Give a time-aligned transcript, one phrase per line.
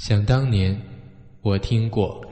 [0.00, 0.74] 想当年，
[1.42, 2.24] 我听过。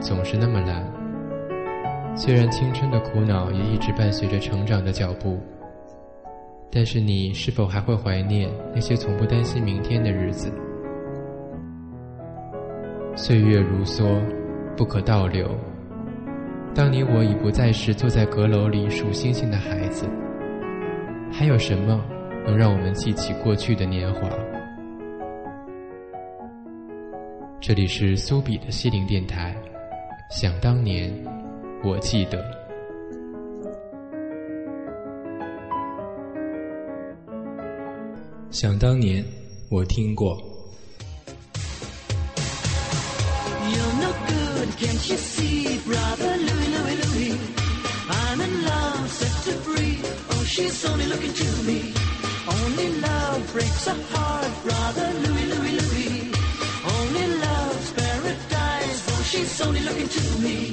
[0.00, 0.84] 总是那么懒。
[2.16, 5.38] 虽然青春的苦恼也一直伴随着成长的脚步，
[6.70, 10.50] 但是你是否还会怀念那些从不担心明天的日子？
[13.14, 14.20] 岁月如梭，
[14.76, 15.48] 不可倒流。
[16.74, 20.06] 当你我已不再是坐在阁楼里数星星的孩子，
[21.32, 22.04] 还有什么
[22.44, 24.28] 能让我们记起过去的年华？
[27.58, 29.56] 这里是苏比的心灵电台。
[30.28, 31.12] 想当年，
[31.84, 32.44] 我记得。
[38.50, 39.24] 想当年，
[39.70, 40.36] 我听过。
[59.62, 60.70] only looking to me.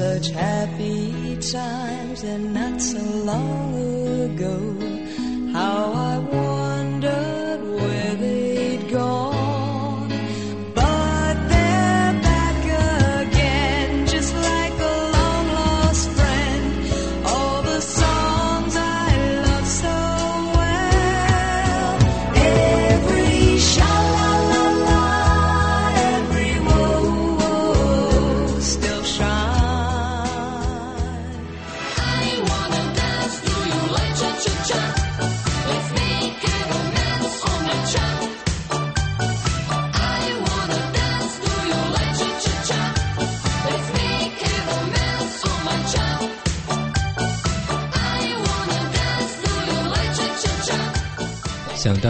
[0.00, 2.98] such happy times and not so
[3.28, 3.69] long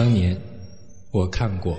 [0.01, 0.35] 当年，
[1.11, 1.77] 我看过。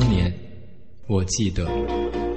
[0.00, 0.32] 当年，
[1.08, 2.27] 我记得。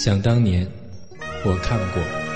[0.09, 0.65] 想当年，
[1.43, 2.26] 我看过。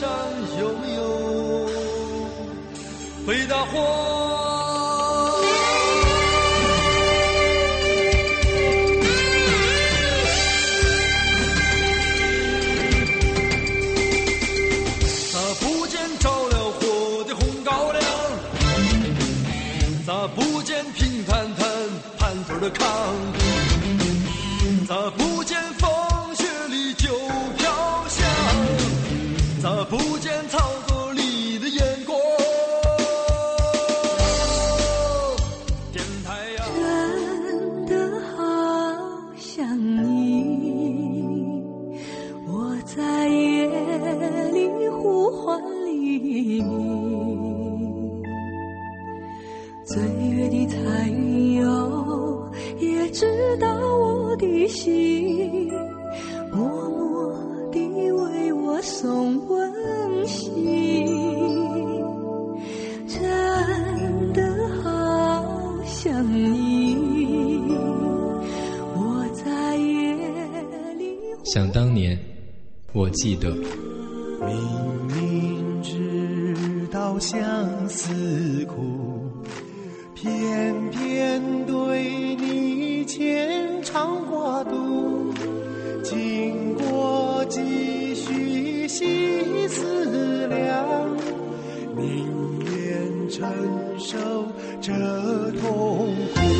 [0.00, 0.08] 山
[0.58, 1.68] 悠悠，
[3.26, 4.09] 北大荒。
[71.44, 72.18] 想当年，
[72.92, 73.50] 我记得。
[74.46, 79.26] 明明知道相思苦，
[80.14, 85.32] 偏偏对你牵肠挂肚。
[86.04, 91.16] 经过几许细思量，
[91.96, 93.50] 宁愿承
[93.98, 94.16] 受
[94.80, 94.92] 这
[95.52, 95.72] 痛
[96.34, 96.59] 苦。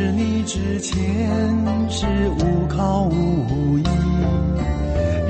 [0.00, 1.04] 认你之前
[1.90, 2.06] 是
[2.38, 3.84] 无靠无依，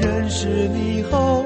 [0.00, 1.44] 认识你后。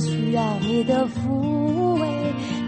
[0.00, 2.08] 需要你的抚慰，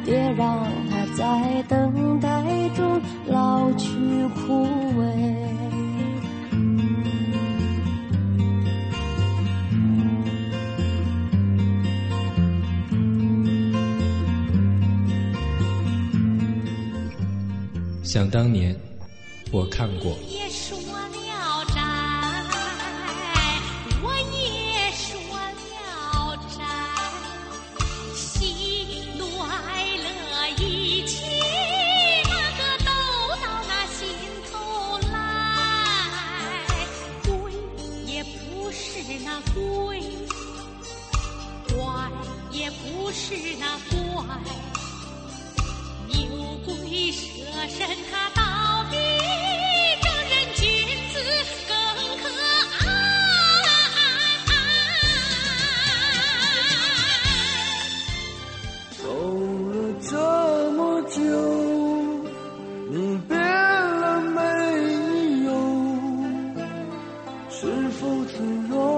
[0.04, 2.44] 别让它在等待
[2.76, 3.88] 中老去
[4.44, 4.66] 枯
[5.00, 5.34] 萎。
[18.04, 18.76] 想当年，
[19.50, 20.12] 我看过。
[67.64, 68.91] 是否脆弱？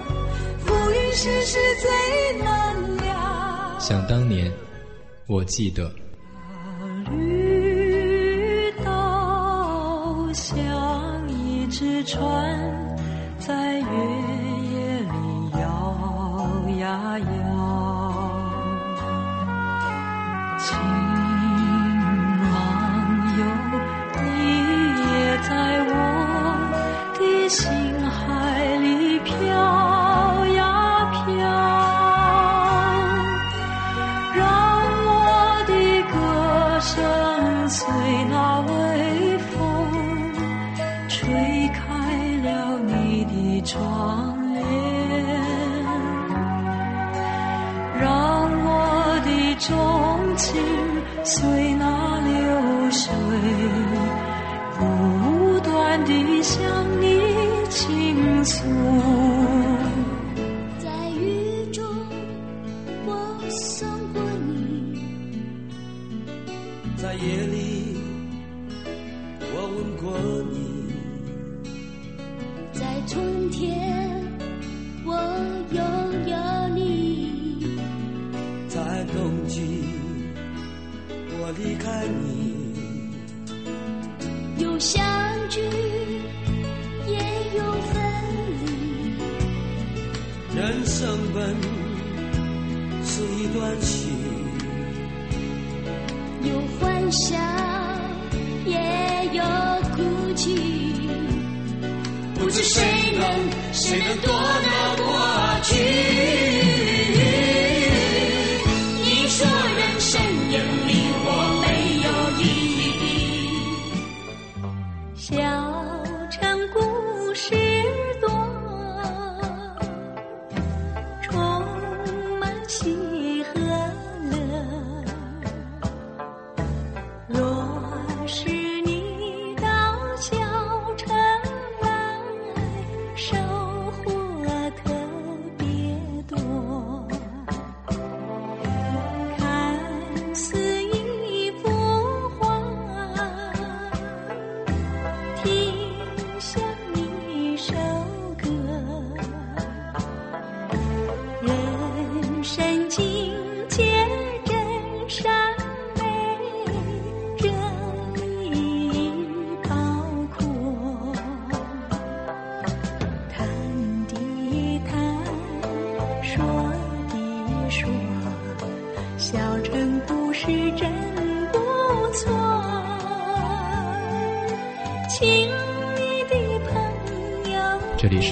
[0.60, 3.78] 浮云世事最难了。
[3.78, 4.50] 想当年
[5.28, 5.92] 我记得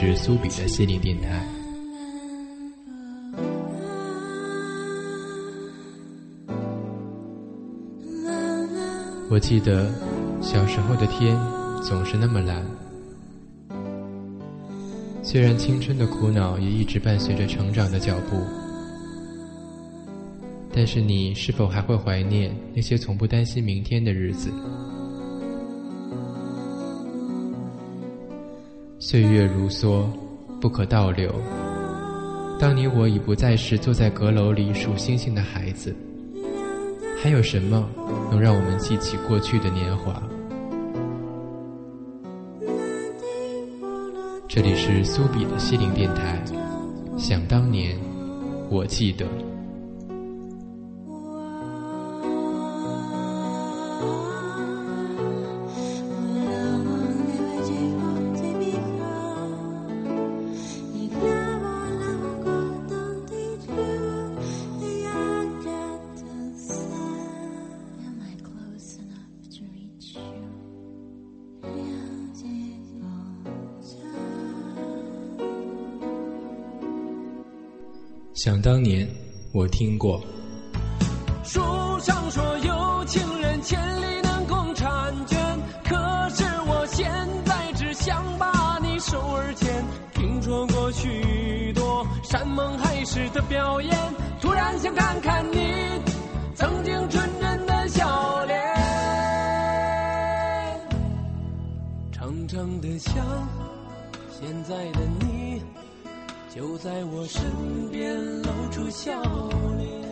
[0.06, 1.44] 是苏比的心灵电台。
[9.32, 9.92] 我记得
[10.42, 11.36] 小时候的天
[11.82, 12.64] 总是那么蓝，
[15.24, 18.40] 虽然青春的苦恼也一直伴随着成长的脚步，
[20.72, 24.52] 但是你是否还会怀念那些从不担心明天的日子？
[29.08, 30.08] 岁月如梭，
[30.60, 31.32] 不可倒流。
[32.60, 35.96] 当你我已不再是坐在阁楼里数星星的孩子，
[37.22, 37.88] 还有什么
[38.32, 40.24] 能让我们记起过去的年华？
[44.48, 46.42] 这里是苏比的心灵电台。
[47.16, 47.96] 想当年，
[48.72, 49.55] 我记得。
[78.46, 79.08] 想当年，
[79.56, 80.22] 我听过。
[81.46, 81.60] 书
[82.02, 85.40] 上说有情人千里能共婵娟，
[85.84, 85.96] 可
[86.30, 87.12] 是我现
[87.44, 89.84] 在只想把你手儿牵。
[90.14, 93.92] 听说过许多山盟海誓的表演，
[94.40, 95.58] 突然想看看你
[96.54, 98.58] 曾经纯真的笑脸。
[102.12, 103.26] 长长的想，
[104.40, 105.64] 现在的你。
[106.56, 107.42] 就在我身
[107.92, 109.22] 边，露出笑
[109.78, 110.05] 脸。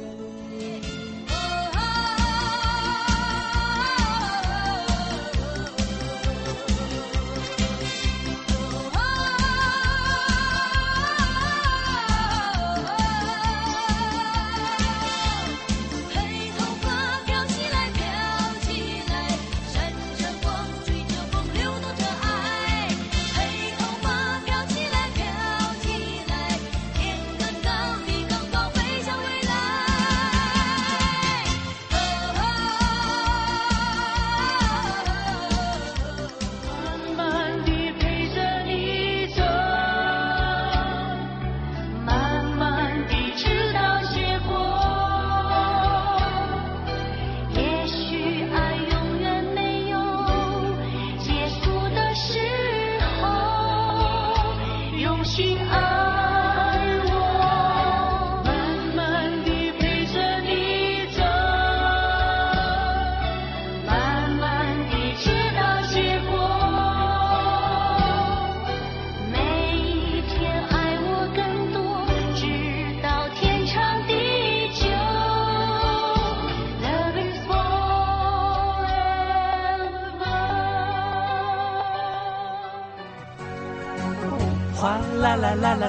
[55.36, 55.83] 亲爱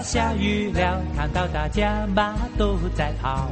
[0.05, 3.49] 下雨了，看到大家马都在跑，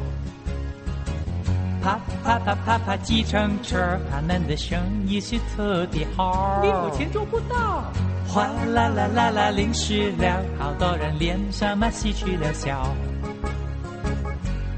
[1.83, 3.79] 啪啪啪啪啪，计程车
[4.11, 6.61] 他们的生意是特别好。
[6.63, 7.85] 你五钱做不到。
[8.29, 12.87] 哗啦啦啦啦，淋湿了，好多人脸上嘛失去了笑。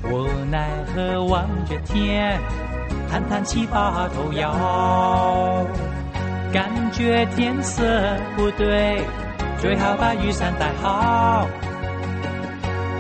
[0.05, 2.39] 我奈何望着天，
[3.11, 5.65] 叹叹气把头摇，
[6.53, 7.85] 感觉天色
[8.37, 9.03] 不对。
[9.65, 11.49] 最好把雨伞带好，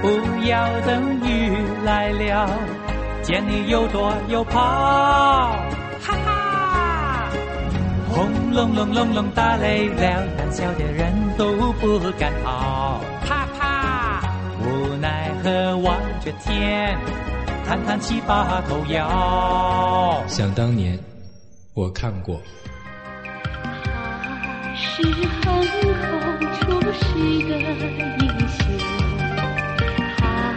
[0.00, 0.09] 不
[0.46, 2.48] 要等雨来了，
[3.22, 4.61] 见你又躲又跑，
[6.00, 7.29] 哈哈。
[8.09, 8.24] 轰
[8.55, 12.98] 隆隆隆隆打雷了，胆小的人都不敢跑，
[13.29, 14.22] 哈哈，
[14.62, 16.96] 无奈何望着天，
[17.68, 20.22] 叹叹气把头摇。
[20.27, 20.98] 想当年
[21.74, 22.37] 我看过，
[24.72, 25.93] 好是很。
[26.94, 27.16] 是
[27.48, 28.78] 个英雄，
[30.16, 30.54] 他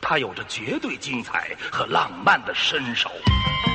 [0.04, 3.10] 他有着绝对精彩和浪漫的身手。
[3.26, 3.72] 刀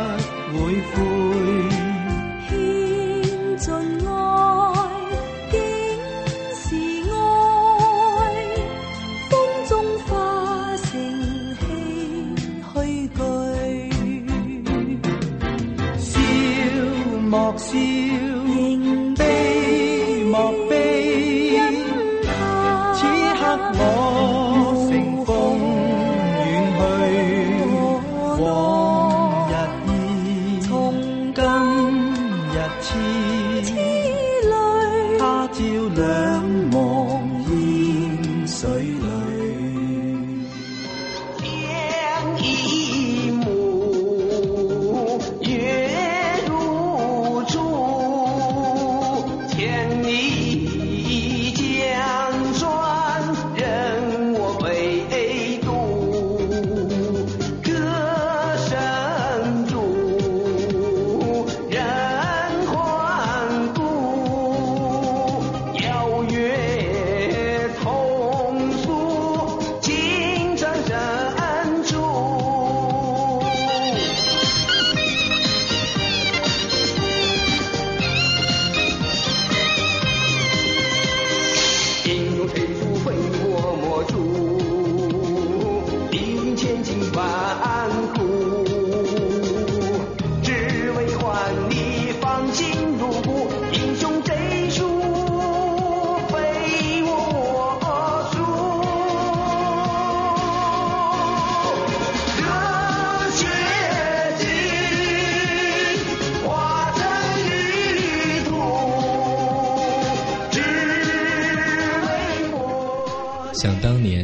[113.68, 114.24] 想当年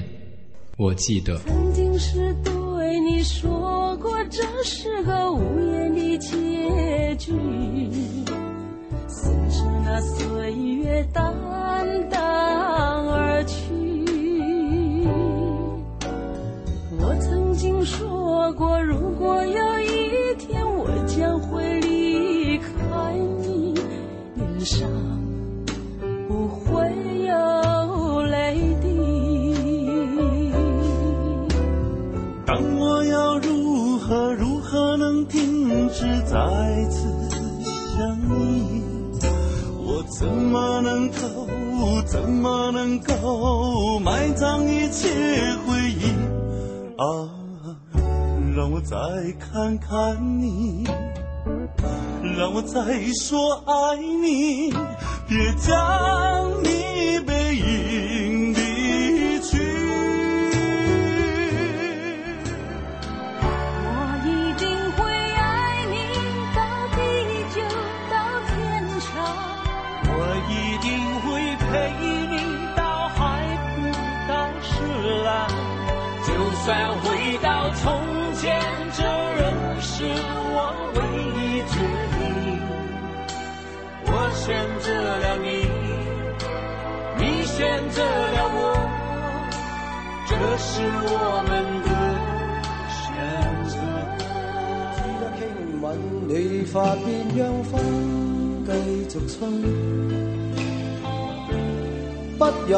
[0.78, 6.36] 我记得曾经是对你说过这是个无言的结
[7.18, 7.32] 局
[9.08, 10.52] 随着那岁
[10.84, 11.34] 月淡
[36.02, 36.36] 是再
[36.90, 37.30] 次
[37.62, 38.84] 想你，
[39.86, 45.08] 我怎么能够，怎么能够埋葬一切
[45.64, 46.10] 回忆？
[46.98, 47.06] 啊，
[48.56, 48.98] 让我再
[49.38, 50.84] 看看你，
[52.36, 52.82] 让我再
[53.22, 54.72] 说爱你，
[55.30, 58.01] 别将你背影。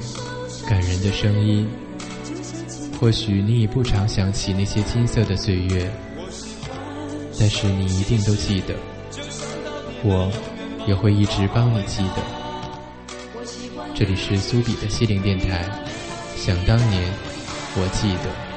[0.70, 1.68] 感人的声音
[3.00, 5.92] 或许你已不常想起那些金色的岁月
[7.40, 8.76] 但是你一定都记得
[10.06, 10.32] 我
[10.88, 12.22] 也会一直帮你记得。
[13.94, 15.64] 这里是苏比的心灵电台。
[16.36, 17.04] 想当年，
[17.78, 18.53] 我记得。